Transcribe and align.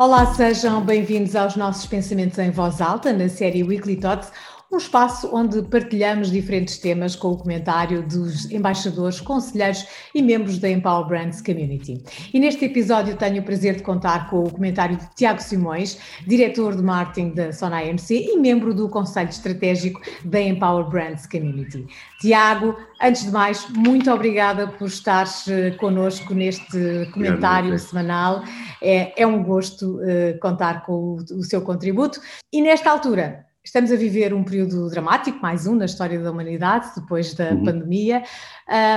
Olá, 0.00 0.32
sejam 0.32 0.80
bem-vindos 0.80 1.34
aos 1.34 1.56
nossos 1.56 1.84
pensamentos 1.84 2.38
em 2.38 2.52
voz 2.52 2.80
alta 2.80 3.12
na 3.12 3.28
série 3.28 3.64
Weekly 3.64 3.96
Thoughts, 3.96 4.30
um 4.70 4.76
espaço 4.76 5.30
onde 5.34 5.62
partilhamos 5.62 6.30
diferentes 6.30 6.76
temas 6.76 7.16
com 7.16 7.28
o 7.28 7.38
comentário 7.38 8.02
dos 8.02 8.50
embaixadores, 8.50 9.20
conselheiros 9.20 9.86
e 10.14 10.20
membros 10.20 10.58
da 10.58 10.68
Empower 10.68 11.06
Brands 11.06 11.40
Community. 11.40 12.02
E 12.34 12.38
neste 12.38 12.66
episódio 12.66 13.16
tenho 13.16 13.40
o 13.40 13.44
prazer 13.44 13.76
de 13.76 13.82
contar 13.82 14.28
com 14.28 14.44
o 14.44 14.50
comentário 14.50 14.98
de 14.98 15.08
Tiago 15.14 15.42
Simões, 15.42 15.98
diretor 16.26 16.76
de 16.76 16.82
marketing 16.82 17.30
da 17.30 17.52
Sona 17.52 17.78
AMC 17.78 18.10
e 18.10 18.36
membro 18.36 18.74
do 18.74 18.90
Conselho 18.90 19.30
Estratégico 19.30 20.02
da 20.24 20.40
Empower 20.40 20.84
Brands 20.84 21.26
Community. 21.26 21.86
Tiago, 22.20 22.76
antes 23.00 23.24
de 23.24 23.30
mais, 23.30 23.66
muito 23.70 24.10
obrigada 24.10 24.68
por 24.68 24.88
estares 24.88 25.48
eh, 25.48 25.70
connosco 25.72 26.34
neste 26.34 27.08
comentário 27.12 27.68
Obrigado, 27.68 27.78
semanal. 27.78 28.42
É, 28.82 29.22
é, 29.22 29.26
um 29.26 29.42
gosto 29.42 29.96
uh, 29.96 30.38
contar 30.40 30.84
com 30.84 30.92
o, 30.92 31.14
o 31.16 31.42
seu 31.42 31.62
contributo. 31.62 32.20
E 32.52 32.60
nesta 32.60 32.90
altura, 32.90 33.47
Estamos 33.68 33.92
a 33.92 33.96
viver 33.96 34.32
um 34.32 34.42
período 34.42 34.88
dramático, 34.88 35.42
mais 35.42 35.66
um 35.66 35.74
na 35.74 35.84
história 35.84 36.18
da 36.18 36.32
humanidade, 36.32 36.88
depois 36.96 37.34
da 37.34 37.50
uhum. 37.50 37.64
pandemia, 37.64 38.22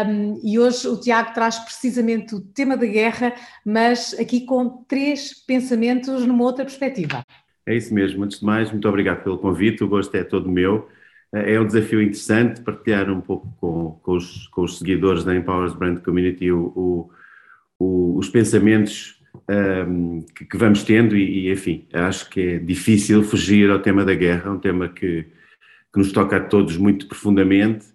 um, 0.07 0.39
e 0.41 0.57
hoje 0.57 0.87
o 0.87 0.97
Tiago 0.97 1.33
traz 1.33 1.59
precisamente 1.59 2.33
o 2.33 2.39
tema 2.39 2.77
da 2.77 2.85
guerra, 2.85 3.33
mas 3.65 4.15
aqui 4.17 4.45
com 4.45 4.85
três 4.87 5.33
pensamentos 5.45 6.25
numa 6.25 6.45
outra 6.45 6.63
perspectiva. 6.63 7.21
É 7.65 7.75
isso 7.75 7.93
mesmo. 7.93 8.23
Antes 8.23 8.39
de 8.39 8.45
mais, 8.45 8.71
muito 8.71 8.87
obrigado 8.87 9.21
pelo 9.25 9.39
convite, 9.39 9.83
o 9.83 9.89
gosto 9.89 10.15
é 10.15 10.23
todo 10.23 10.49
meu. 10.49 10.87
É 11.33 11.59
um 11.59 11.67
desafio 11.67 12.01
interessante 12.01 12.61
partilhar 12.61 13.11
um 13.11 13.19
pouco 13.19 13.53
com, 13.59 13.99
com, 14.01 14.13
os, 14.13 14.47
com 14.47 14.61
os, 14.61 14.79
seguidores 14.79 15.25
da 15.25 15.35
Empowers 15.35 15.73
Brand 15.73 15.99
Community 15.99 16.49
o, 16.49 16.67
o, 16.73 17.09
o, 17.77 18.17
os 18.17 18.29
pensamentos 18.29 19.20
um, 19.49 20.21
que, 20.35 20.45
que, 20.45 20.57
vamos 20.57 20.83
tendo 20.83 21.15
e, 21.15 21.47
e, 21.47 21.51
enfim, 21.51 21.87
acho 21.93 22.29
que 22.29 22.41
é 22.41 22.59
difícil 22.59 23.23
fugir 23.23 23.69
ao 23.69 23.79
tema 23.79 24.05
da 24.05 24.13
guerra, 24.13 24.51
um 24.51 24.59
tema 24.59 24.89
que, 24.89 25.25
que 25.91 25.99
nos 25.99 26.11
toca 26.11 26.37
a 26.37 26.39
todos 26.39 26.77
muito 26.77 27.07
profundamente 27.07 27.85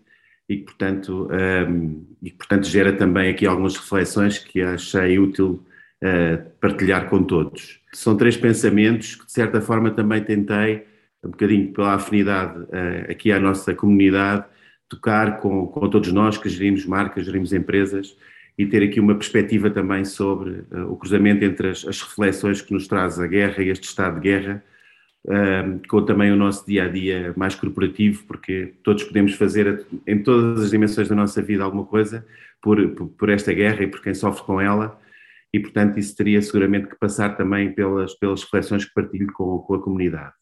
e 0.48 0.58
que, 0.58 0.64
portanto, 0.64 1.28
um, 1.69 2.05
e 2.22 2.30
que, 2.30 2.36
portanto 2.36 2.66
gera 2.66 2.92
também 2.92 3.30
aqui 3.30 3.47
algumas 3.47 3.77
reflexões 3.77 4.38
que 4.38 4.62
achei 4.62 5.19
útil 5.19 5.64
uh, 6.02 6.50
partilhar 6.60 7.08
com 7.08 7.22
todos. 7.22 7.80
São 7.92 8.16
três 8.16 8.36
pensamentos 8.36 9.16
que, 9.16 9.27
de 9.27 9.32
certa 9.32 9.60
forma, 9.60 9.91
também 9.91 10.22
tentei, 10.22 10.84
um 11.25 11.30
bocadinho 11.30 11.72
pela 11.72 11.94
afinidade 11.94 12.60
uh, 12.60 13.10
aqui 13.10 13.32
à 13.32 13.41
nossa 13.41 13.75
comunidade, 13.75 14.44
tocar 14.88 15.41
com, 15.41 15.66
com 15.66 15.91
todos 15.91 16.12
nós 16.12 16.38
que 16.38 16.48
gerimos 16.48 16.86
marcas, 16.86 17.27
gerimos 17.27 17.53
empresas 17.53 18.16
e 18.58 18.64
ter 18.66 18.82
aqui 18.82 18.98
uma 18.98 19.14
perspectiva 19.14 19.70
também 19.70 20.04
sobre 20.04 20.64
uh, 20.72 20.90
o 20.90 20.96
cruzamento 20.96 21.44
entre 21.44 21.68
as, 21.68 21.86
as, 21.86 22.00
reflexões 22.00 22.62
que 22.62 22.72
nos 22.72 22.88
traz 22.88 23.18
a 23.20 23.26
guerra 23.26 23.62
e 23.62 23.68
este 23.68 23.84
estado 23.84 24.14
de 24.14 24.20
guerra, 24.22 24.64
uh, 25.26 25.88
com 25.88 26.02
também 26.04 26.32
o 26.32 26.36
nosso 26.36 26.66
dia 26.66 26.84
a 26.84 26.88
dia 26.88 27.34
mais 27.36 27.54
corporativo, 27.54 28.24
porque 28.26 28.74
todos 28.82 29.04
podemos 29.04 29.34
fazer 29.34 29.86
em 30.06 30.22
todas 30.22 30.62
as 30.62 30.70
dimensões 30.70 31.08
da 31.08 31.14
nossa 31.14 31.42
vida 31.42 31.62
alguma 31.64 31.84
coisa 31.84 32.26
por, 32.62 32.88
por, 32.90 33.08
por 33.08 33.28
esta 33.28 33.52
guerra 33.52 33.82
e 33.82 33.86
por 33.86 34.02
quem 34.02 34.14
sofre 34.14 34.44
com 34.44 34.60
ela, 34.60 34.98
e 35.52 35.60
portanto 35.60 35.98
isso 35.98 36.16
teria 36.16 36.41
seguramente 36.41 36.88
que 36.88 36.98
passar 36.98 37.36
também 37.36 37.72
pelas, 37.72 38.14
pelas 38.14 38.42
reflexões 38.42 38.84
que 38.86 38.94
partilho 38.94 39.32
com, 39.32 39.58
com 39.58 39.74
a 39.74 39.82
comunidade. 39.82 40.32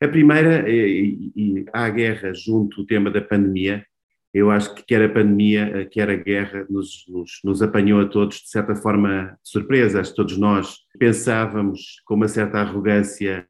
A 0.00 0.08
primeira, 0.08 0.68
e, 0.68 1.32
e, 1.34 1.64
a 1.72 1.88
guerra 1.88 2.34
junto 2.34 2.82
o 2.82 2.86
tema 2.86 3.10
da 3.10 3.22
pandemia, 3.22 3.86
eu 4.34 4.50
acho 4.50 4.74
que 4.74 4.82
quer 4.84 5.00
a 5.00 5.08
pandemia, 5.08 5.70
eh, 5.72 5.84
quer 5.84 6.10
a 6.10 6.16
guerra, 6.16 6.66
nos, 6.68 7.04
nos, 7.08 7.38
nos 7.44 7.62
apanhou 7.62 8.00
a 8.00 8.08
todos 8.08 8.38
de 8.38 8.50
certa 8.50 8.74
forma 8.74 9.38
surpresa. 9.44 10.00
Acho 10.00 10.10
que 10.10 10.16
todos 10.16 10.36
nós 10.36 10.78
pensávamos 10.98 12.02
com 12.04 12.16
uma 12.16 12.26
certa 12.26 12.58
arrogância 12.58 13.46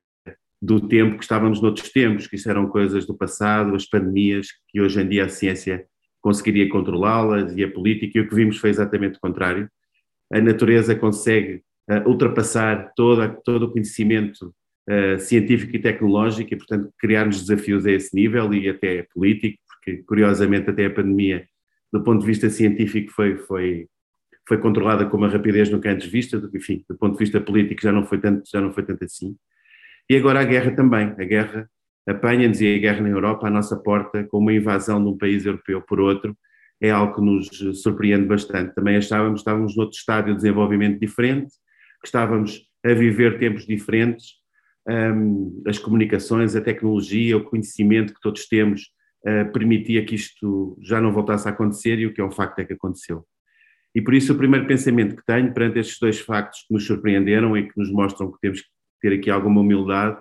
do 0.61 0.87
tempo 0.87 1.17
que 1.17 1.25
estávamos 1.25 1.63
noutros 1.63 1.91
tempos, 1.91 2.27
que 2.27 2.37
isso 2.37 2.51
eram 2.51 2.69
coisas 2.69 3.07
do 3.07 3.17
passado, 3.17 3.75
as 3.75 3.87
pandemias, 3.87 4.49
que 4.69 4.79
hoje 4.79 5.01
em 5.01 5.09
dia 5.09 5.25
a 5.25 5.29
ciência 5.29 5.87
conseguiria 6.21 6.69
controlá-las 6.69 7.57
e 7.57 7.65
a 7.65 7.71
política, 7.71 8.19
e 8.19 8.21
o 8.21 8.29
que 8.29 8.35
vimos 8.35 8.59
foi 8.59 8.69
exatamente 8.69 9.17
o 9.17 9.21
contrário. 9.21 9.69
A 10.33 10.41
natureza 10.41 10.95
consegue 10.95 11.63
uh, 11.91 12.09
ultrapassar 12.09 12.93
toda, 12.95 13.29
todo 13.29 13.65
o 13.65 13.73
conhecimento 13.73 14.55
uh, 14.89 15.19
científico 15.19 15.77
e 15.77 15.79
tecnológico 15.79 16.53
e, 16.53 16.57
portanto, 16.57 16.91
criar-nos 16.99 17.41
desafios 17.41 17.87
a 17.87 17.93
esse 17.93 18.15
nível 18.15 18.53
e 18.53 18.69
até 18.69 19.07
político 19.15 19.59
que 19.85 19.99
curiosamente 19.99 20.71
até 20.71 20.87
a 20.87 20.91
pandemia, 20.91 21.47
do 21.93 22.03
ponto 22.03 22.21
de 22.21 22.27
vista 22.27 22.49
científico, 22.49 23.13
foi, 23.13 23.37
foi, 23.37 23.87
foi 24.49 24.59
controlada 24.59 25.07
com 25.07 25.17
uma 25.17 25.29
rapidez 25.29 25.71
nunca 25.71 25.91
antes 25.91 26.11
vista, 26.11 26.43
enfim, 26.55 26.85
do 26.89 26.97
ponto 26.97 27.13
de 27.13 27.19
vista 27.19 27.41
político 27.41 27.83
já 27.83 27.93
não 27.93 28.05
foi 28.05 28.19
tanto, 28.19 28.43
já 28.51 28.61
não 28.61 28.73
foi 28.73 28.85
tanto 28.85 29.05
assim. 29.05 29.37
E 30.09 30.17
agora 30.17 30.41
a 30.41 30.45
guerra 30.45 30.75
também, 30.75 31.15
a 31.19 31.25
guerra 31.25 31.69
apanha-nos 32.07 32.61
e 32.61 32.75
a 32.75 32.79
guerra 32.79 33.01
na 33.03 33.09
Europa 33.09 33.47
à 33.47 33.51
nossa 33.51 33.77
porta, 33.77 34.25
com 34.25 34.39
uma 34.39 34.53
invasão 34.53 35.03
de 35.03 35.11
um 35.11 35.17
país 35.17 35.47
europeu 35.47 35.81
por 35.83 36.01
outro, 36.01 36.37
é 36.81 36.91
algo 36.91 37.15
que 37.15 37.21
nos 37.23 37.83
surpreende 37.83 38.27
bastante. 38.27 38.75
Também 38.75 38.97
achávamos, 38.97 39.41
estávamos 39.41 39.77
noutro 39.77 39.97
estádio 39.97 40.33
de 40.33 40.41
desenvolvimento 40.41 41.01
diferente, 41.01 41.53
que 42.01 42.07
estávamos 42.07 42.69
a 42.85 42.93
viver 42.93 43.39
tempos 43.39 43.67
diferentes, 43.67 44.33
um, 44.87 45.63
as 45.67 45.79
comunicações, 45.79 46.55
a 46.55 46.61
tecnologia, 46.61 47.39
o 47.39 47.45
conhecimento 47.45 48.13
que 48.13 48.21
todos 48.21 48.47
temos 48.47 48.91
permitia 49.53 50.05
que 50.05 50.15
isto 50.15 50.79
já 50.83 51.01
não 51.01 51.13
voltasse 51.13 51.49
a 51.49 51.51
acontecer 51.51 51.99
e 51.99 52.07
o 52.07 52.13
que 52.13 52.21
é 52.21 52.25
um 52.25 52.31
facto 52.31 52.59
é 52.59 52.65
que 52.65 52.75
aconteceu. 52.75 53.25
E 53.95 54.03
por 54.03 54.13
isso 54.13 54.33
o 54.33 54.37
primeiro 54.37 54.67
pensamento 54.67 55.17
que 55.17 55.25
tenho 55.25 55.53
perante 55.55 55.79
estes 55.79 55.99
dois 55.99 56.21
factos 56.21 56.65
que 56.67 56.75
nos 56.75 56.87
surpreenderam 56.87 57.57
e 57.57 57.69
que 57.69 57.79
nos 57.79 57.91
mostram 57.91 58.31
que 58.31 58.41
temos 58.41 58.61
que 58.61 58.69
ter 59.01 59.13
aqui 59.13 59.31
alguma 59.31 59.61
humildade 59.61 60.19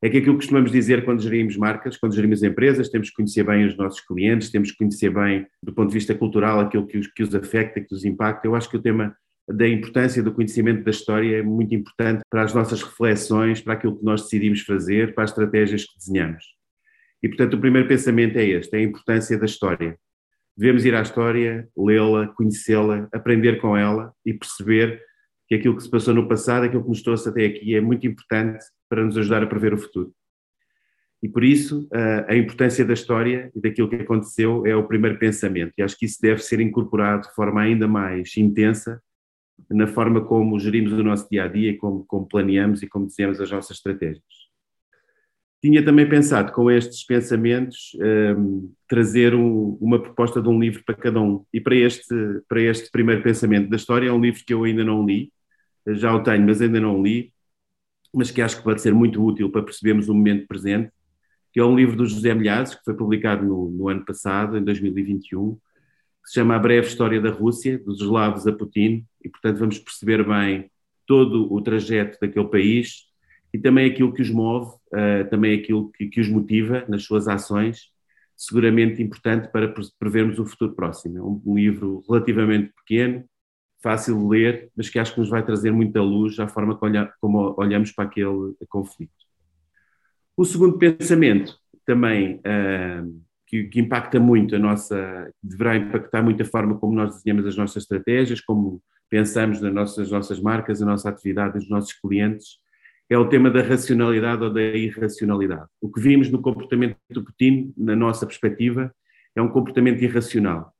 é 0.00 0.08
que 0.08 0.18
aquilo 0.18 0.34
que 0.34 0.40
costumamos 0.40 0.70
dizer 0.70 1.04
quando 1.04 1.22
gerimos 1.22 1.56
marcas, 1.56 1.96
quando 1.96 2.14
gerimos 2.14 2.42
empresas, 2.42 2.88
temos 2.88 3.10
que 3.10 3.16
conhecer 3.16 3.42
bem 3.42 3.66
os 3.66 3.76
nossos 3.76 4.00
clientes, 4.00 4.50
temos 4.50 4.70
que 4.70 4.78
conhecer 4.78 5.12
bem, 5.12 5.46
do 5.62 5.72
ponto 5.72 5.88
de 5.88 5.94
vista 5.94 6.14
cultural, 6.14 6.60
aquilo 6.60 6.86
que 6.86 6.98
os, 6.98 7.08
que 7.08 7.22
os 7.22 7.34
afeta, 7.34 7.80
que 7.80 7.92
os 7.92 8.04
impacta. 8.04 8.46
Eu 8.46 8.54
acho 8.54 8.70
que 8.70 8.76
o 8.76 8.82
tema 8.82 9.16
da 9.48 9.66
importância 9.66 10.22
do 10.22 10.32
conhecimento 10.32 10.84
da 10.84 10.90
história 10.90 11.38
é 11.38 11.42
muito 11.42 11.74
importante 11.74 12.22
para 12.30 12.42
as 12.42 12.54
nossas 12.54 12.82
reflexões, 12.82 13.60
para 13.60 13.72
aquilo 13.72 13.98
que 13.98 14.04
nós 14.04 14.22
decidimos 14.22 14.60
fazer, 14.60 15.14
para 15.14 15.24
as 15.24 15.30
estratégias 15.30 15.84
que 15.84 15.98
desenhamos. 15.98 16.57
E, 17.22 17.28
portanto, 17.28 17.54
o 17.54 17.60
primeiro 17.60 17.88
pensamento 17.88 18.36
é 18.36 18.44
este: 18.44 18.74
é 18.74 18.78
a 18.78 18.82
importância 18.82 19.38
da 19.38 19.46
história. 19.46 19.98
Devemos 20.56 20.84
ir 20.84 20.94
à 20.94 21.02
história, 21.02 21.68
lê-la, 21.76 22.28
conhecê-la, 22.28 23.08
aprender 23.12 23.60
com 23.60 23.76
ela 23.76 24.12
e 24.26 24.34
perceber 24.34 25.00
que 25.46 25.54
aquilo 25.54 25.76
que 25.76 25.82
se 25.82 25.90
passou 25.90 26.12
no 26.12 26.28
passado, 26.28 26.64
aquilo 26.64 26.82
que 26.82 26.88
nos 26.88 27.02
trouxe 27.02 27.28
até 27.28 27.46
aqui, 27.46 27.74
é 27.74 27.80
muito 27.80 28.06
importante 28.06 28.64
para 28.88 29.04
nos 29.04 29.16
ajudar 29.16 29.42
a 29.42 29.46
prever 29.46 29.72
o 29.72 29.78
futuro. 29.78 30.12
E 31.22 31.28
por 31.28 31.42
isso, 31.42 31.88
a 32.28 32.36
importância 32.36 32.84
da 32.84 32.92
história 32.92 33.50
e 33.54 33.60
daquilo 33.60 33.88
que 33.88 33.96
aconteceu 33.96 34.64
é 34.64 34.76
o 34.76 34.86
primeiro 34.86 35.18
pensamento. 35.18 35.72
E 35.76 35.82
acho 35.82 35.98
que 35.98 36.06
isso 36.06 36.18
deve 36.20 36.42
ser 36.42 36.60
incorporado 36.60 37.26
de 37.26 37.34
forma 37.34 37.60
ainda 37.60 37.88
mais 37.88 38.36
intensa 38.36 39.00
na 39.68 39.88
forma 39.88 40.24
como 40.24 40.58
gerimos 40.60 40.92
o 40.92 41.02
nosso 41.02 41.28
dia 41.28 41.44
a 41.44 41.48
dia, 41.48 41.76
como, 41.76 42.04
como 42.06 42.28
planeamos 42.28 42.82
e 42.82 42.86
como 42.86 43.06
desenhamos 43.06 43.40
as 43.40 43.50
nossas 43.50 43.76
estratégias. 43.76 44.47
Tinha 45.60 45.84
também 45.84 46.08
pensado, 46.08 46.52
com 46.52 46.70
estes 46.70 47.04
pensamentos, 47.04 47.96
um, 48.38 48.72
trazer 48.88 49.34
um, 49.34 49.76
uma 49.80 50.00
proposta 50.00 50.40
de 50.40 50.48
um 50.48 50.58
livro 50.58 50.84
para 50.84 50.94
cada 50.94 51.20
um. 51.20 51.44
E 51.52 51.60
para 51.60 51.74
este, 51.74 52.14
para 52.48 52.60
este 52.60 52.90
primeiro 52.92 53.22
pensamento 53.22 53.68
da 53.68 53.76
história, 53.76 54.08
é 54.08 54.12
um 54.12 54.20
livro 54.20 54.44
que 54.44 54.54
eu 54.54 54.62
ainda 54.62 54.84
não 54.84 55.04
li, 55.04 55.32
já 55.88 56.14
o 56.14 56.22
tenho, 56.22 56.46
mas 56.46 56.60
ainda 56.60 56.80
não 56.80 57.02
li, 57.02 57.32
mas 58.14 58.30
que 58.30 58.40
acho 58.40 58.58
que 58.58 58.62
pode 58.62 58.80
ser 58.80 58.94
muito 58.94 59.24
útil 59.24 59.50
para 59.50 59.62
percebermos 59.62 60.08
o 60.08 60.14
momento 60.14 60.46
presente, 60.46 60.92
que 61.52 61.58
é 61.58 61.64
um 61.64 61.74
livro 61.74 61.96
do 61.96 62.06
José 62.06 62.32
Milhazes, 62.34 62.76
que 62.76 62.84
foi 62.84 62.94
publicado 62.94 63.44
no, 63.44 63.70
no 63.70 63.88
ano 63.88 64.04
passado, 64.04 64.56
em 64.56 64.62
2021, 64.62 65.54
que 65.54 66.28
se 66.28 66.34
chama 66.34 66.54
A 66.54 66.58
Breve 66.58 66.86
História 66.86 67.20
da 67.20 67.30
Rússia, 67.30 67.78
dos 67.78 68.00
eslavos 68.00 68.46
a 68.46 68.52
Putin, 68.52 69.04
e 69.24 69.28
portanto 69.28 69.58
vamos 69.58 69.78
perceber 69.78 70.24
bem 70.24 70.70
todo 71.06 71.52
o 71.52 71.60
trajeto 71.60 72.18
daquele 72.20 72.46
país, 72.48 73.07
e 73.52 73.58
também 73.58 73.90
aquilo 73.90 74.12
que 74.12 74.22
os 74.22 74.30
move, 74.30 74.74
uh, 74.92 75.28
também 75.30 75.58
aquilo 75.58 75.90
que, 75.92 76.06
que, 76.08 76.20
os 76.20 76.28
motiva 76.28 76.84
nas 76.88 77.04
suas 77.04 77.28
ações, 77.28 77.90
seguramente 78.36 79.02
importante 79.02 79.48
para 79.48 79.72
prevermos 79.98 80.38
o 80.38 80.46
futuro 80.46 80.74
próximo. 80.74 81.18
É 81.18 81.22
um, 81.22 81.42
um 81.44 81.54
livro 81.56 82.04
relativamente 82.08 82.72
pequeno, 82.74 83.24
fácil 83.82 84.18
de 84.18 84.26
ler, 84.26 84.70
mas 84.76 84.88
que 84.88 84.98
acho 84.98 85.14
que 85.14 85.20
nos 85.20 85.30
vai 85.30 85.44
trazer 85.44 85.70
muita 85.70 86.02
luz 86.02 86.38
à 86.38 86.48
forma 86.48 86.76
como, 86.76 86.90
olha, 86.90 87.12
como 87.20 87.54
olhamos 87.56 87.92
para 87.92 88.04
aquele 88.04 88.54
conflito. 88.68 89.12
O 90.36 90.44
segundo 90.44 90.78
pensamento, 90.78 91.58
também 91.84 92.36
uh, 92.36 93.22
que, 93.46 93.64
que, 93.64 93.80
impacta 93.80 94.20
muito 94.20 94.54
a 94.54 94.58
nossa, 94.58 95.32
deverá 95.42 95.76
impactar 95.76 96.22
muito 96.22 96.42
a 96.42 96.46
forma 96.46 96.78
como 96.78 96.94
nós 96.94 97.16
desenhamos 97.16 97.46
as 97.46 97.56
nossas 97.56 97.84
estratégias, 97.84 98.40
como 98.40 98.82
pensamos 99.08 99.60
nas 99.60 99.72
nossas, 99.72 100.10
nossas 100.10 100.40
marcas, 100.40 100.82
a 100.82 100.86
nossa 100.86 101.08
atividade, 101.08 101.58
os 101.58 101.68
nossos 101.68 101.94
clientes, 101.94 102.58
é 103.10 103.16
o 103.16 103.28
tema 103.28 103.50
da 103.50 103.62
racionalidade 103.62 104.42
ou 104.44 104.52
da 104.52 104.62
irracionalidade. 104.62 105.66
O 105.80 105.90
que 105.90 106.00
vimos 106.00 106.30
no 106.30 106.42
comportamento 106.42 106.96
do 107.10 107.24
Putin, 107.24 107.72
na 107.76 107.96
nossa 107.96 108.26
perspectiva, 108.26 108.94
é 109.34 109.40
um 109.40 109.48
comportamento 109.48 110.02
irracional. 110.02 110.72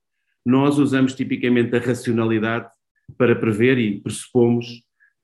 Nós 0.44 0.78
usamos 0.78 1.14
tipicamente 1.14 1.74
a 1.74 1.80
racionalidade 1.80 2.68
para 3.16 3.34
prever 3.34 3.78
e 3.78 4.00
pressupomos 4.00 4.66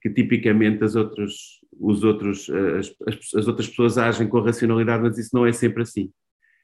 que 0.01 0.09
tipicamente 0.11 0.85
as 0.85 0.97
outras, 0.97 1.33
os 1.79 2.05
outros, 2.05 2.49
as, 2.51 2.95
as, 3.07 3.35
as, 3.35 3.49
outras 3.49 3.69
pessoas 3.69 3.99
agem 3.99 4.29
com 4.29 4.41
racionalidade, 4.41 5.03
mas 5.03 5.19
isso 5.19 5.31
não 5.33 5.47
é 5.47 5.53
sempre 5.53 5.83
assim. 5.83 6.11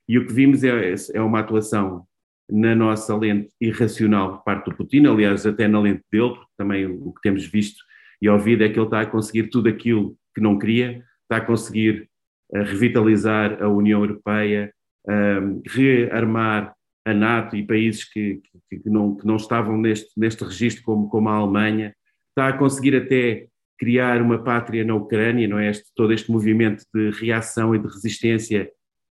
E 0.09 0.19
o 0.19 0.27
que 0.27 0.33
vimos 0.33 0.65
é, 0.65 0.95
é 1.15 1.21
uma 1.21 1.41
atuação 1.41 2.05
na 2.51 2.75
nossa 2.75 3.17
lente 3.17 3.51
irracional 3.61 4.39
por 4.39 4.45
parte 4.45 4.71
do 4.71 4.77
Putin, 4.77 5.07
aliás, 5.07 5.47
até 5.47 5.69
na 5.69 5.81
lente 5.81 6.03
dele, 6.11 6.31
porque 6.31 6.51
também 6.57 6.87
o 6.87 7.13
que 7.13 7.21
temos 7.23 7.47
visto 7.47 7.83
e 8.21 8.29
ouvido 8.29 8.63
é 8.63 8.69
que 8.69 8.79
ele 8.79 8.87
está 8.87 9.01
a 9.01 9.07
conseguir 9.07 9.45
tudo 9.45 9.69
aquilo 9.69 10.17
que 10.35 10.41
não 10.41 10.59
queria, 10.59 11.03
está 11.23 11.37
a 11.37 11.45
conseguir 11.45 12.09
uh, 12.53 12.63
revitalizar 12.63 13.63
a 13.63 13.69
União 13.69 14.01
Europeia, 14.01 14.73
uh, 15.07 15.63
rearmar 15.69 16.75
a 17.05 17.15
NATO 17.15 17.57
e 17.57 17.67
países 17.67 18.05
que, 18.05 18.41
que, 18.69 18.79
que, 18.79 18.91
não, 18.91 19.17
que 19.17 19.27
não 19.27 19.37
estavam 19.37 19.77
neste, 19.77 20.11
neste 20.17 20.45
registro, 20.45 20.83
como, 20.85 21.09
como 21.09 21.29
a 21.29 21.35
Alemanha, 21.35 21.95
está 22.29 22.49
a 22.49 22.59
conseguir 22.59 22.97
até 22.97 23.47
criar 23.79 24.21
uma 24.21 24.43
pátria 24.43 24.85
na 24.85 24.95
Ucrânia, 24.95 25.49
não 25.49 25.59
é? 25.59 25.71
Este, 25.71 25.87
todo 25.97 26.13
este 26.13 26.31
movimento 26.31 26.85
de 26.95 27.11
reação 27.11 27.75
e 27.75 27.79
de 27.79 27.87
resistência 27.87 28.71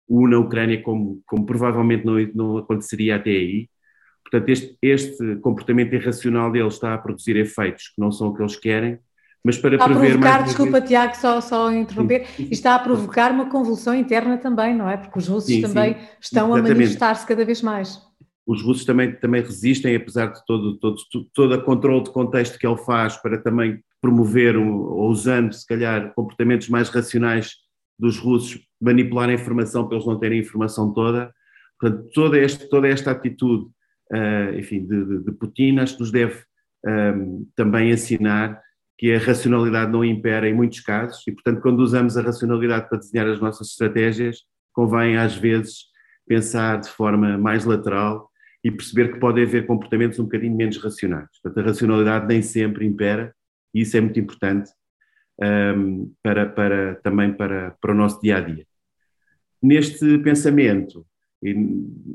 une 0.09 0.35
a 0.35 0.38
Ucrânia 0.38 0.82
como, 0.82 1.23
como 1.26 1.47
provavelmente 1.47 2.05
não, 2.05 2.15
não 2.35 2.59
aconteceria 2.59 3.17
até 3.17 3.31
aí. 3.31 3.69
Portanto, 4.23 4.49
este, 4.50 4.79
este 4.82 5.37
comportamento 5.37 5.94
irracional 5.94 6.53
deles 6.53 6.75
está 6.75 6.94
a 6.94 6.99
produzir 6.99 7.37
efeitos 7.37 7.88
que 7.88 8.00
não 8.00 8.12
são 8.12 8.29
o 8.29 8.35
que 8.35 8.43
eles 8.43 8.56
querem, 8.56 8.99
mas 9.44 9.56
para 9.56 9.75
está 9.75 9.85
prever 9.85 10.06
a 10.06 10.11
provocar, 10.11 10.43
desculpa 10.43 10.73
vez... 10.73 10.88
Tiago, 10.88 11.17
só, 11.17 11.40
só 11.40 11.73
interromper, 11.73 12.26
sim, 12.26 12.49
está 12.50 12.75
a 12.75 12.79
provocar 12.79 13.31
uma 13.31 13.49
convulsão 13.49 13.94
interna 13.94 14.37
também, 14.37 14.75
não 14.75 14.88
é? 14.88 14.96
Porque 14.96 15.19
os 15.19 15.29
russos 15.29 15.50
sim, 15.50 15.62
também 15.62 15.94
sim, 15.94 16.00
estão 16.20 16.49
exatamente. 16.49 16.73
a 16.73 16.75
manifestar-se 16.75 17.26
cada 17.26 17.44
vez 17.44 17.62
mais. 17.62 18.00
Os 18.46 18.62
russos 18.62 18.85
também, 18.85 19.12
também 19.12 19.43
resistem, 19.43 19.94
apesar 19.94 20.32
de 20.32 20.44
todo, 20.46 20.79
todo, 20.79 20.96
todo 21.35 21.55
o 21.55 21.62
controle 21.62 22.02
de 22.05 22.11
contexto 22.11 22.58
que 22.58 22.67
ele 22.67 22.79
faz 22.79 23.17
para 23.17 23.38
também 23.38 23.81
promover, 24.00 24.56
ou 24.56 25.08
usando, 25.08 25.52
se 25.52 25.67
calhar, 25.67 26.12
comportamentos 26.14 26.69
mais 26.69 26.88
racionais 26.88 27.52
dos 27.99 28.19
russos, 28.19 28.61
manipular 28.81 29.29
a 29.29 29.34
informação 29.34 29.87
para 29.87 29.96
eles 29.96 30.06
não 30.06 30.19
terem 30.19 30.38
a 30.38 30.43
informação 30.43 30.93
toda. 30.93 31.32
Portanto, 31.79 32.08
toda, 32.14 32.38
este, 32.38 32.69
toda 32.69 32.88
esta 32.88 33.11
atitude, 33.11 33.64
uh, 34.12 34.58
enfim, 34.58 34.87
de, 34.87 35.05
de, 35.05 35.25
de 35.25 35.32
Putin, 35.32 35.79
acho 35.79 35.94
que 35.94 36.00
nos 36.00 36.11
deve 36.11 36.43
ehm, 36.87 37.44
também 37.55 37.91
ensinar 37.91 38.61
que 38.99 39.12
a 39.12 39.19
racionalidade 39.19 39.93
não 39.93 40.05
impera 40.05 40.49
em 40.49 40.53
muitos 40.53 40.81
casos 40.81 41.25
e, 41.27 41.33
portanto, 41.33 41.62
quando 41.62 41.79
usamos 41.79 42.17
a 42.17 42.23
racionalidade 42.23 42.89
para 42.89 42.99
desenhar 42.99 43.29
as 43.29 43.41
nossas 43.41 43.69
estratégias, 43.69 44.41
convém 44.73 45.17
às 45.17 45.37
vezes 45.37 45.85
pensar 46.27 46.81
de 46.81 46.89
forma 46.91 47.39
mais 47.39 47.65
lateral 47.65 48.29
e 48.62 48.73
perceber 48.73 49.12
que 49.12 49.21
pode 49.21 49.41
haver 49.41 49.67
comportamentos 49.67 50.19
um 50.19 50.25
bocadinho 50.25 50.56
menos 50.56 50.77
racionais. 50.79 51.29
Portanto, 51.41 51.65
a 51.65 51.69
racionalidade 51.69 52.27
nem 52.27 52.43
sempre 52.43 52.85
impera 52.85 53.33
e 53.73 53.83
isso 53.83 53.97
é 53.97 54.00
muito 54.00 54.19
importante 54.19 54.71
um, 55.41 56.12
para, 56.21 56.47
para, 56.47 56.97
também 56.97 57.33
para, 57.33 57.77
para 57.81 57.93
o 57.93 57.94
nosso 57.94 58.21
dia 58.21 58.39
a 58.39 58.41
dia. 58.41 58.67
Neste 59.62 60.19
pensamento, 60.19 61.06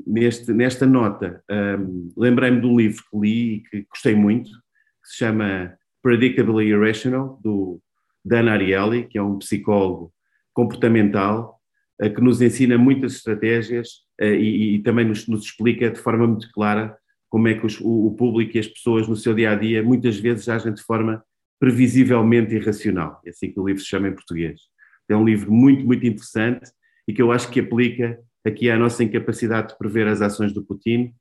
neste, 0.06 0.52
nesta 0.52 0.86
nota, 0.86 1.42
um, 1.50 2.12
lembrei-me 2.16 2.60
de 2.60 2.66
um 2.66 2.76
livro 2.76 3.02
que 3.10 3.18
li 3.18 3.54
e 3.54 3.60
que 3.60 3.86
gostei 3.88 4.14
muito, 4.14 4.50
que 4.50 5.08
se 5.08 5.16
chama 5.16 5.74
Predictably 6.04 6.68
Irrational, 6.68 7.40
do 7.42 7.80
Dan 8.22 8.50
Ariely, 8.50 9.08
que 9.08 9.16
é 9.16 9.22
um 9.22 9.38
psicólogo 9.38 10.12
comportamental, 10.52 11.58
eh, 11.98 12.10
que 12.10 12.20
nos 12.20 12.42
ensina 12.42 12.76
muitas 12.76 13.14
estratégias 13.14 14.02
eh, 14.20 14.34
e, 14.34 14.74
e 14.74 14.82
também 14.82 15.06
nos, 15.06 15.26
nos, 15.26 15.44
explica 15.44 15.90
de 15.90 15.98
forma 15.98 16.26
muito 16.26 16.52
clara 16.52 16.94
como 17.30 17.48
é 17.48 17.54
que 17.54 17.64
os, 17.64 17.80
o, 17.80 18.08
o, 18.08 18.14
público 18.14 18.54
e 18.54 18.60
as 18.60 18.68
pessoas 18.68 19.08
no 19.08 19.16
seu 19.16 19.34
dia 19.34 19.52
a 19.52 19.54
dia 19.54 19.82
muitas 19.82 20.18
vezes 20.20 20.46
agem 20.46 20.74
de 20.74 20.82
forma 20.82 21.24
previsivelmente 21.58 22.54
irracional. 22.54 23.22
É 23.24 23.30
assim 23.30 23.50
que 23.50 23.58
o 23.58 23.66
livro 23.66 23.80
se 23.80 23.88
chama 23.88 24.08
em 24.08 24.14
português. 24.14 24.60
É 25.08 25.16
um 25.16 25.24
livro 25.24 25.50
muito, 25.50 25.86
muito 25.86 26.06
interessante 26.06 26.70
e 27.08 27.14
que 27.14 27.22
eu 27.22 27.32
acho 27.32 27.50
que 27.50 27.60
aplica 27.60 28.18
aqui 28.44 28.70
à 28.70 28.78
nossa 28.78 29.02
incapacidade 29.02 29.68
de 29.68 29.78
prever 29.78 30.06
as 30.06 30.20
ações 30.20 30.52
do 30.52 30.62
Putin. 30.62 31.14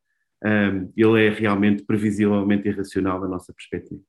Um, 0.44 0.91
ele 0.97 1.25
é 1.25 1.30
realmente 1.30 1.83
previsivelmente 1.83 2.68
irracional 2.68 3.21
da 3.21 3.30
nossa 3.30 3.53
perspectiva. 3.53 4.01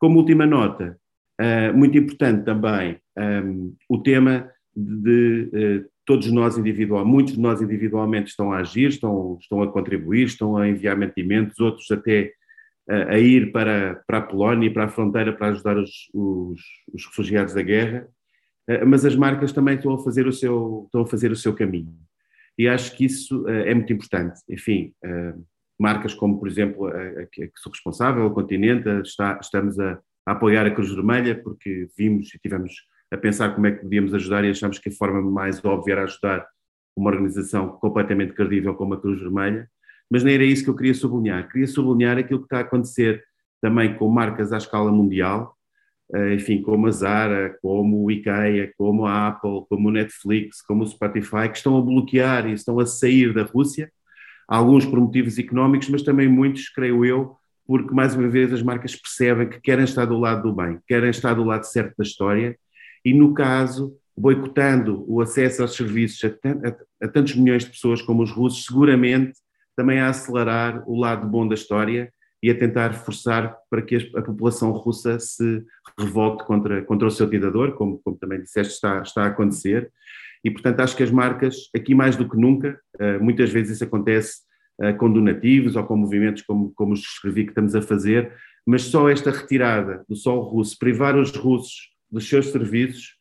Como 0.00 0.18
última 0.18 0.46
nota, 0.46 0.98
uh, 1.38 1.76
muito 1.76 1.98
importante 1.98 2.42
também 2.42 2.98
um, 3.18 3.76
o 3.86 4.02
tema 4.02 4.50
de, 4.74 5.44
de 5.50 5.82
uh, 5.82 5.90
todos 6.06 6.32
nós 6.32 6.56
individual, 6.56 7.04
muitos 7.04 7.34
de 7.34 7.40
nós 7.40 7.60
individualmente 7.60 8.30
estão 8.30 8.50
a 8.50 8.60
agir, 8.60 8.88
estão, 8.88 9.36
estão 9.38 9.62
a 9.62 9.70
contribuir, 9.70 10.24
estão 10.24 10.56
a 10.56 10.66
enviar 10.66 10.96
mantimentos, 10.96 11.60
outros 11.60 11.90
até 11.90 12.32
uh, 12.88 13.10
a 13.10 13.18
ir 13.18 13.52
para, 13.52 14.02
para 14.06 14.18
a 14.18 14.22
Polónia 14.22 14.68
e 14.68 14.72
para 14.72 14.84
a 14.84 14.88
fronteira 14.88 15.34
para 15.34 15.48
ajudar 15.48 15.76
os, 15.76 16.08
os, 16.14 16.62
os 16.94 17.04
refugiados 17.04 17.52
da 17.52 17.62
guerra, 17.62 18.08
mas 18.86 19.04
as 19.04 19.16
marcas 19.16 19.52
também 19.52 19.74
estão 19.74 19.92
a 19.92 19.98
fazer 19.98 20.28
o 20.28 20.32
seu, 20.32 20.84
estão 20.86 21.02
a 21.02 21.06
fazer 21.06 21.32
o 21.32 21.36
seu 21.36 21.52
caminho. 21.52 21.92
E 22.56 22.68
acho 22.68 22.96
que 22.96 23.04
isso 23.04 23.48
é 23.48 23.74
muito 23.74 23.92
importante. 23.92 24.38
Enfim, 24.48 24.92
marcas 25.80 26.12
como, 26.12 26.38
por 26.38 26.46
exemplo, 26.46 26.86
a, 26.86 26.90
a, 26.90 27.26
que 27.26 27.50
sou 27.56 27.72
responsável, 27.72 28.26
o 28.26 28.30
Continente, 28.30 28.88
está, 29.02 29.38
estamos 29.40 29.78
a, 29.80 29.98
a, 30.26 30.32
apoiar 30.32 30.66
a 30.66 30.70
Cruz 30.70 30.94
Vermelha, 30.94 31.40
porque 31.42 31.88
vimos 31.96 32.34
e 32.34 32.38
tivemos 32.38 32.72
a 33.10 33.16
pensar 33.16 33.54
como 33.54 33.66
é 33.66 33.72
que 33.72 33.82
podíamos 33.82 34.12
ajudar 34.14 34.44
e 34.44 34.50
achamos 34.50 34.78
que 34.78 34.90
a 34.90 34.92
forma 34.92 35.22
mais 35.22 35.64
óbvia 35.64 35.94
era 35.94 36.04
ajudar 36.04 36.46
uma 36.94 37.10
organização 37.10 37.68
completamente 37.78 38.34
credível 38.34 38.74
como 38.74 38.94
a 38.94 39.00
Cruz 39.00 39.20
Vermelha, 39.20 39.68
mas 40.10 40.22
não 40.22 40.30
era 40.30 40.44
isso 40.44 40.64
que 40.64 40.70
eu 40.70 40.76
queria 40.76 40.94
sublinhar. 40.94 41.48
Queria 41.48 41.66
sublinhar 41.66 42.18
aquilo 42.18 42.40
que 42.40 42.46
está 42.46 42.58
a 42.58 42.60
acontecer 42.60 43.24
também 43.60 43.96
com 43.96 44.08
marcas 44.08 44.52
à 44.52 44.58
escala 44.58 44.92
mundial, 44.92 45.56
eh, 46.12 46.34
enfim, 46.34 46.60
como 46.60 46.88
a 46.88 46.90
Zara, 46.90 47.56
como 47.62 48.04
o 48.04 48.10
IKEA, 48.10 48.72
como 48.76 49.06
a 49.06 49.28
Apple, 49.28 49.64
como 49.68 49.88
o 49.88 49.92
Netflix, 49.92 50.60
como 50.62 50.82
o 50.82 50.86
Spotify, 50.86 51.48
que 51.48 51.56
estão 51.56 51.76
a 51.78 51.82
bloquear 51.82 52.48
e 52.48 52.52
estão 52.52 52.78
a 52.80 52.86
sair 52.86 53.32
da 53.32 53.44
Rússia 53.44 53.90
alguns 54.50 54.84
por 54.84 54.98
motivos 54.98 55.38
económicos, 55.38 55.88
mas 55.88 56.02
também 56.02 56.28
muitos, 56.28 56.68
creio 56.68 57.04
eu, 57.04 57.36
porque 57.64 57.94
mais 57.94 58.16
uma 58.16 58.28
vez 58.28 58.52
as 58.52 58.62
marcas 58.62 58.96
percebem 58.96 59.48
que 59.48 59.60
querem 59.60 59.84
estar 59.84 60.04
do 60.04 60.18
lado 60.18 60.42
do 60.42 60.52
bem, 60.52 60.80
querem 60.88 61.08
estar 61.08 61.34
do 61.34 61.44
lado 61.44 61.62
certo 61.62 61.94
da 61.96 62.02
história 62.02 62.58
e, 63.04 63.14
no 63.14 63.32
caso, 63.32 63.96
boicotando 64.18 65.04
o 65.06 65.20
acesso 65.20 65.62
aos 65.62 65.76
serviços 65.76 66.32
a, 67.00 67.08
tantos 67.08 67.36
milhões 67.36 67.64
de 67.64 67.70
pessoas 67.70 68.02
como 68.02 68.24
os 68.24 68.32
russos, 68.32 68.64
seguramente 68.64 69.34
também 69.76 70.00
a 70.00 70.08
acelerar 70.08 70.82
o 70.84 70.98
lado 70.98 71.28
bom 71.28 71.46
da 71.46 71.54
história 71.54 72.12
e 72.42 72.50
a 72.50 72.58
tentar 72.58 72.92
forçar 72.92 73.56
para 73.70 73.82
que 73.82 73.96
a, 73.96 74.18
a 74.18 74.22
população 74.22 74.72
russa 74.72 75.20
se 75.20 75.64
revolte 75.96 76.44
contra, 76.44 76.82
contra 76.82 77.06
o 77.06 77.10
seu 77.10 77.28
ditador, 77.28 77.74
como, 77.76 78.00
como 78.02 78.16
também 78.16 78.42
disseste 78.42 78.74
está, 78.74 79.00
está 79.00 79.22
a 79.22 79.26
acontecer, 79.28 79.92
e, 80.44 80.50
portanto, 80.50 80.80
acho 80.80 80.96
que 80.96 81.02
as 81.02 81.10
marcas, 81.10 81.68
aqui 81.74 81.94
mais 81.94 82.16
do 82.16 82.28
que 82.28 82.36
nunca, 82.36 82.80
eh, 82.98 83.18
muitas 83.18 83.50
vezes 83.50 83.76
isso 83.76 83.84
acontece 83.84 84.40
eh, 84.80 84.92
com 84.92 85.12
donativos 85.12 85.76
ou 85.76 85.84
com 85.84 85.96
movimentos 85.96 86.42
como, 86.42 86.72
como 86.74 86.92
os 86.92 87.00
que 87.00 87.12
escrevi 87.12 87.44
que 87.44 87.50
estamos 87.50 87.74
a 87.74 87.82
fazer, 87.82 88.32
mas 88.66 88.82
só 88.82 89.08
esta 89.08 89.30
retirada 89.30 90.04
do 90.08 90.16
sol 90.16 90.42
russo, 90.42 90.78
privar 90.78 91.16
os 91.16 91.30
russos 91.36 91.90
dos 92.10 92.28
seus 92.28 92.46
serviços, 92.50 93.16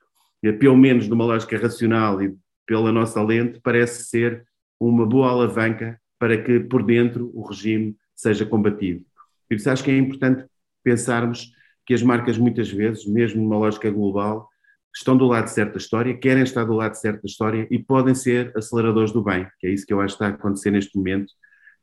pelo 0.59 0.77
menos 0.77 1.07
numa 1.07 1.25
lógica 1.25 1.57
racional 1.57 2.21
e 2.21 2.35
pela 2.65 2.91
nossa 2.91 3.21
lente, 3.21 3.59
parece 3.61 4.05
ser 4.05 4.45
uma 4.79 5.05
boa 5.05 5.29
alavanca 5.29 5.99
para 6.17 6.41
que 6.41 6.59
por 6.59 6.83
dentro 6.83 7.31
o 7.33 7.41
regime 7.41 7.95
seja 8.15 8.45
combatido. 8.45 9.03
Por 9.47 9.55
isso 9.55 9.69
acho 9.69 9.83
que 9.83 9.91
é 9.91 9.97
importante 9.97 10.45
pensarmos 10.83 11.51
que 11.85 11.93
as 11.93 12.03
marcas 12.03 12.37
muitas 12.37 12.69
vezes, 12.69 13.05
mesmo 13.05 13.41
numa 13.41 13.57
lógica 13.57 13.89
global, 13.89 14.48
estão 14.95 15.15
do 15.15 15.25
lado 15.25 15.47
certo 15.47 15.73
da 15.73 15.77
história, 15.77 16.17
querem 16.17 16.43
estar 16.43 16.63
do 16.65 16.73
lado 16.73 16.95
certo 16.95 17.21
da 17.21 17.27
história 17.27 17.67
e 17.69 17.79
podem 17.79 18.15
ser 18.15 18.51
aceleradores 18.55 19.11
do 19.11 19.23
bem, 19.23 19.47
que 19.59 19.67
é 19.67 19.69
isso 19.71 19.85
que 19.85 19.93
eu 19.93 20.01
acho 20.01 20.17
que 20.17 20.23
está 20.23 20.33
a 20.33 20.37
acontecer 20.37 20.71
neste 20.71 20.95
momento, 20.97 21.31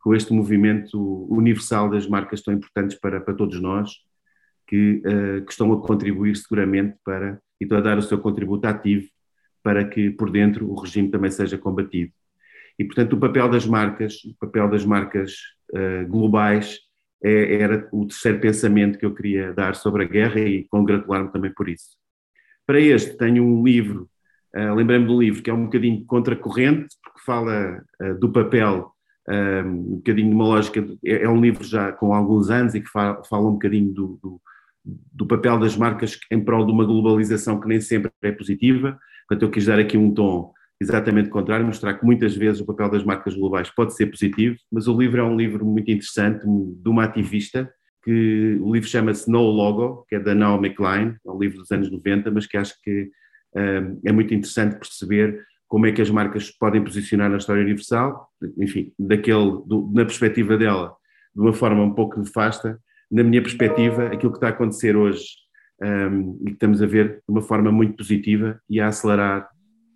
com 0.01 0.15
este 0.15 0.33
movimento 0.33 1.27
universal 1.31 1.91
das 1.91 2.07
marcas 2.07 2.43
tão 2.43 2.55
importantes 2.55 2.99
para, 2.99 3.21
para 3.21 3.35
todos 3.35 3.61
nós, 3.61 3.91
que, 4.67 5.03
uh, 5.05 5.45
que 5.45 5.53
estão 5.53 5.73
a 5.73 5.81
contribuir 5.81 6.37
seguramente 6.37 6.97
para, 7.05 7.41
e 7.61 7.65
estão 7.65 7.79
a 7.79 7.81
dar 7.81 7.99
o 7.99 8.03
seu 8.03 8.19
contributo 8.19 8.67
ativo 8.67 9.09
para 9.63 9.85
que 9.85 10.11
por 10.11 10.31
dentro 10.31 10.71
o 10.71 10.81
regime 10.81 11.11
também 11.11 11.31
seja 11.31 11.59
combatido. 11.59 12.13
E, 12.79 12.85
portanto, 12.85 13.15
o 13.15 13.19
papel 13.19 13.49
das 13.49 13.67
marcas, 13.67 14.23
o 14.25 14.35
papel 14.39 14.69
das 14.69 14.85
marcas 14.85 15.33
uh, 15.73 16.07
globais 16.09 16.79
é, 17.23 17.55
era 17.63 17.89
o 17.93 18.07
terceiro 18.07 18.41
pensamento 18.41 18.99
que 18.99 19.07
eu 19.07 19.15
queria 19.15 19.53
dar 19.53 19.75
sobre 19.75 20.05
a 20.05 20.07
guerra 20.07 20.41
e 20.41 20.65
congratular-me 20.69 21.33
também 21.33 21.53
por 21.53 21.69
isso. 21.69 21.97
Para 22.67 22.81
este 22.81 23.17
tenho 23.17 23.45
um 23.45 23.63
livro, 23.63 24.09
uh, 24.57 24.75
lembrei-me 24.75 25.09
um 25.09 25.21
livro 25.21 25.43
que 25.43 25.51
é 25.51 25.55
um 25.55 25.65
bocadinho 25.65 26.05
contracorrente, 26.05 26.89
porque 27.03 27.21
fala 27.25 27.83
uh, 28.03 28.19
do 28.19 28.31
papel, 28.31 28.93
um, 29.29 29.69
um 29.69 29.97
bocadinho 29.97 30.29
de 30.29 30.35
uma 30.35 30.45
lógica, 30.45 30.87
é, 31.05 31.23
é, 31.23 31.29
um 31.29 31.41
livro 31.41 31.65
já 31.65 31.93
com 31.93 32.13
alguns 32.13 32.51
anos 32.51 32.75
e 32.75 32.81
que 32.81 32.89
fala, 32.89 33.23
fala 33.25 33.49
um 33.49 33.53
bocadinho 33.53 33.93
do, 33.93 34.19
do, 34.23 34.41
do, 34.85 35.27
papel 35.27 35.59
das 35.59 35.77
marcas 35.77 36.19
em 36.31 36.45
prol 36.45 36.65
de 36.65 36.73
uma 36.73 36.85
globalização 36.85 37.61
que 37.61 37.69
nem 37.69 37.81
sempre 37.81 38.11
é 38.23 38.33
positiva, 38.33 38.99
portanto 39.29 39.43
eu 39.43 39.51
quis 39.51 39.67
dar 39.67 39.79
aqui 39.79 39.97
um 39.97 40.13
tom 40.13 40.53
exatamente 40.81 41.31
contrário, 41.31 41.67
mostrar 41.67 41.95
que 41.95 42.05
muitas 42.05 42.37
vezes 42.37 42.61
o 42.61 42.67
papel 42.67 42.91
das 42.91 43.03
marcas 43.03 43.35
globais 43.35 43.71
pode 43.71 43.95
ser 43.95 44.07
positivo, 44.07 44.57
mas 44.71 44.87
o 44.87 44.97
livro 44.97 45.21
é 45.21 45.25
um 45.25 45.37
livro 45.37 45.65
muito 45.65 45.91
interessante 45.91 46.45
de 46.45 46.89
uma 46.89 47.05
ativista 47.05 47.69
que 48.07 48.57
o 48.63 48.73
livro 48.73 48.89
chama-se 48.89 49.29
No 49.29 49.43
Logo, 49.43 50.07
que 50.09 50.15
é 50.15 50.21
da 50.21 50.33
Naomi 50.33 50.73
Klein, 50.73 51.17
é 51.27 51.29
um 51.29 51.37
livro 51.41 51.59
dos 51.59 51.73
anos 51.73 51.91
90, 51.91 52.31
mas 52.31 52.47
que 52.47 52.57
acho 52.57 52.81
que 52.81 53.11
um, 53.57 54.01
é 54.05 54.13
muito 54.13 54.33
interessante 54.33 54.79
perceber 54.79 55.45
como 55.67 55.87
é 55.87 55.93
que 55.93 56.01
as 56.01 56.09
marcas 56.09 56.53
podem 56.53 56.85
posicionar 56.85 57.29
na 57.29 57.39
história 57.39 57.65
universal, 57.65 58.29
enfim, 58.59 58.93
daquele, 58.97 59.61
do, 59.67 59.91
na 59.93 60.05
perspectiva 60.05 60.57
dela, 60.57 60.95
de 61.35 61.43
uma 61.43 61.53
forma 61.53 61.83
um 61.83 61.93
pouco 61.93 62.17
nefasta, 62.17 62.79
na 63.11 63.25
minha 63.25 63.43
perspectiva, 63.43 64.07
aquilo 64.07 64.31
que 64.31 64.39
está 64.39 64.47
a 64.47 64.51
acontecer 64.51 64.97
hoje 64.97 65.25
um, 65.83 66.39
e 66.43 66.45
que 66.45 66.53
estamos 66.53 66.81
a 66.81 66.87
ver 66.87 67.17
de 67.17 67.33
uma 67.33 67.43
forma 67.43 67.73
muito 67.73 67.97
positiva 67.97 68.61
e 68.71 68.81
a 68.81 68.87
acelerar 68.87 69.49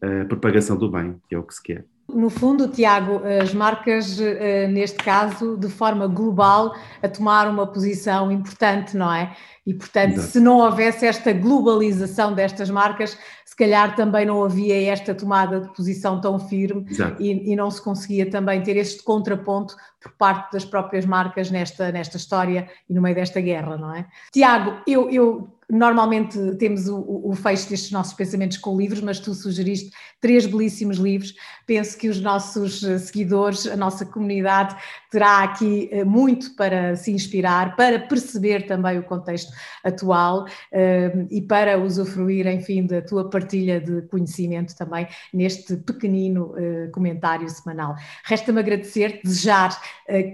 a 0.03 0.25
propagação 0.25 0.77
do 0.77 0.91
bem, 0.91 1.17
que 1.29 1.35
é 1.37 1.39
o 1.39 1.45
que 1.45 1.55
se 1.55 1.63
quer. 1.63 1.85
No 2.15 2.31
fundo, 2.31 2.69
Tiago, 2.69 3.23
as 3.43 3.53
marcas, 3.55 4.21
eh, 4.21 4.67
neste 4.69 4.99
caso, 4.99 5.57
de 5.57 5.69
forma 5.69 6.07
global, 6.07 6.75
a 7.03 7.09
tomar 7.09 7.49
uma 7.49 7.67
posição 7.67 8.31
importante, 8.31 8.97
não 8.97 9.13
é? 9.13 9.35
E, 9.67 9.75
portanto, 9.75 10.15
Exato. 10.15 10.29
se 10.29 10.41
não 10.41 10.59
houvesse 10.59 11.07
esta 11.07 11.33
globalização 11.33 12.33
destas 12.33 12.71
marcas, 12.71 13.17
se 13.45 13.55
calhar 13.55 13.95
também 13.95 14.25
não 14.25 14.43
havia 14.43 14.91
esta 14.91 15.15
tomada 15.15 15.61
de 15.61 15.69
posição 15.75 16.21
tão 16.21 16.39
firme 16.39 16.87
e, 17.19 17.53
e, 17.53 17.57
não 17.57 17.71
se 17.71 17.83
conseguia 17.83 18.29
também 18.31 18.63
ter 18.63 18.77
este 18.77 19.03
contraponto 19.03 19.77
por 20.01 20.13
parte 20.13 20.53
das 20.53 20.65
próprias 20.65 21.05
marcas 21.05 21.51
nesta, 21.51 21.93
nesta 21.93 22.17
história 22.17 22.69
e 22.89 22.95
no 22.95 23.03
meio 23.03 23.15
desta 23.15 23.41
guerra, 23.41 23.77
não 23.77 23.95
é? 23.95 24.07
Tiago, 24.33 24.81
eu, 24.87 25.11
eu 25.11 25.49
Normalmente 25.71 26.57
temos 26.57 26.89
o, 26.89 27.23
o, 27.25 27.35
fecho 27.35 27.69
destes 27.69 27.91
nossos 27.91 28.15
pensamentos 28.15 28.57
com 28.57 28.77
livros, 28.77 29.01
mas 29.01 29.21
tu 29.21 29.33
sugeriste 29.35 29.91
três 30.21 30.45
belíssimos 30.45 30.97
livros. 30.97 31.35
Penso 31.67 31.97
que 31.97 32.09
os 32.09 32.21
nossos 32.21 32.83
eh, 32.83 32.99
seguidores, 32.99 33.67
a 33.67 33.77
nossa 33.77 34.05
comunidade, 34.05 34.77
terá 35.11 35.45
aqui 35.45 35.89
eh, 35.93 36.05
muito 36.05 36.55
para 36.57 36.97
se 36.97 37.13
inspirar, 37.13 37.77
para 37.77 37.99
perceber 38.01 38.67
também 38.67 38.99
o 38.99 39.03
contexto 39.03 39.53
atual 39.85 40.47
eh, 40.73 41.27
e 41.31 41.41
para 41.41 41.79
usufruir, 41.79 42.47
enfim, 42.49 42.87
da 42.87 43.01
tua 43.01 43.31
partilha 43.31 43.81
de 43.81 44.03
conhecimento 44.03 44.77
também 44.77 45.07
neste 45.33 45.77
pequenino 45.77 46.55
comentário 46.93 47.49
semanal. 47.49 47.95
Resta-me 48.25 48.61
agradecer, 48.61 49.21
desejar 49.23 49.81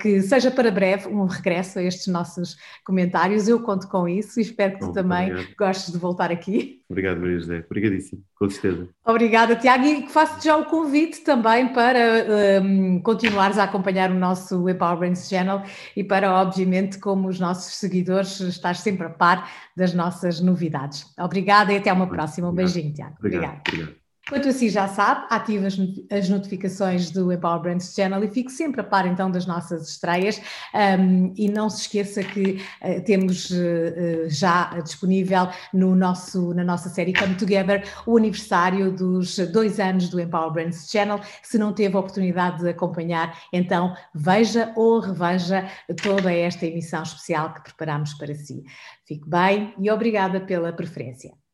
que 0.00 0.22
seja 0.22 0.50
para 0.50 0.70
breve 0.70 1.08
um 1.08 1.26
regresso 1.26 1.78
a 1.78 1.82
estes 1.82 2.06
nossos 2.06 2.56
comentários. 2.84 3.48
Eu 3.48 3.60
conto 3.60 3.88
com 3.88 4.08
isso 4.08 4.38
e 4.40 4.42
espero 4.42 4.74
que 4.74 4.80
tu 4.80 4.86
Bom, 4.86 4.92
também 5.26 5.40
obrigado. 5.42 5.56
gostes 5.56 5.92
de 5.92 5.98
voltar 5.98 6.30
aqui. 6.30 6.82
Obrigado, 6.88 7.20
Maria 7.20 7.38
José. 7.38 7.64
Obrigadíssimo, 7.66 8.22
com 8.34 8.48
certeza. 8.48 8.88
Obrigada, 9.04 9.56
Tiago. 9.56 9.84
E 9.84 10.08
faço-te 10.08 10.44
já 10.44 10.56
o 10.56 10.64
convite 10.64 11.20
também 11.22 11.72
para 11.72 12.62
um, 12.62 13.00
continuares 13.00 13.58
a 13.58 13.64
acompanhar 13.64 14.10
o 14.10 14.14
nosso 14.14 14.68
Empower 14.68 14.98
Brains 14.98 15.28
Channel 15.28 15.62
e 15.96 16.04
para, 16.04 16.32
obviamente, 16.32 16.98
como 16.98 17.28
os 17.28 17.40
nossos 17.40 17.74
seguidores, 17.74 18.40
estar 18.40 18.74
sempre 18.76 19.06
a 19.06 19.10
par 19.10 19.50
das 19.76 19.92
nossas 19.94 20.40
novidades. 20.40 21.06
Obrigada 21.18 21.72
e 21.72 21.76
até 21.76 21.92
uma 21.92 22.06
próxima. 22.06 22.48
Um 22.48 22.52
beijinho, 22.52 22.92
Tiago. 22.92 23.16
Obrigado. 23.18 23.60
obrigado. 23.60 23.68
obrigado. 23.68 24.05
Quanto 24.28 24.48
assim 24.48 24.68
já 24.68 24.88
sabe, 24.88 25.24
ative 25.30 25.66
as 26.10 26.28
notificações 26.28 27.12
do 27.12 27.32
Empower 27.32 27.60
Brands 27.60 27.94
Channel 27.94 28.24
e 28.24 28.28
fique 28.28 28.50
sempre 28.50 28.80
a 28.80 28.84
par 28.84 29.06
então 29.06 29.30
das 29.30 29.46
nossas 29.46 29.88
estreias 29.88 30.42
um, 30.74 31.32
e 31.36 31.48
não 31.48 31.70
se 31.70 31.82
esqueça 31.82 32.24
que 32.24 32.60
uh, 32.82 33.00
temos 33.04 33.50
uh, 33.50 34.28
já 34.28 34.80
disponível 34.80 35.48
no 35.72 35.94
nosso, 35.94 36.52
na 36.54 36.64
nossa 36.64 36.88
série 36.88 37.12
Come 37.12 37.36
Together 37.36 37.84
o 38.04 38.16
aniversário 38.16 38.90
dos 38.90 39.38
dois 39.52 39.78
anos 39.78 40.08
do 40.08 40.20
Empower 40.20 40.50
Brands 40.50 40.90
Channel. 40.90 41.20
Se 41.40 41.56
não 41.56 41.72
teve 41.72 41.94
a 41.96 42.00
oportunidade 42.00 42.64
de 42.64 42.68
acompanhar, 42.68 43.40
então 43.52 43.94
veja 44.12 44.72
ou 44.74 44.98
reveja 44.98 45.70
toda 46.02 46.32
esta 46.32 46.66
emissão 46.66 47.04
especial 47.04 47.54
que 47.54 47.62
preparamos 47.62 48.12
para 48.14 48.34
si. 48.34 48.64
Fique 49.06 49.28
bem 49.28 49.72
e 49.78 49.88
obrigada 49.88 50.40
pela 50.40 50.72
preferência. 50.72 51.45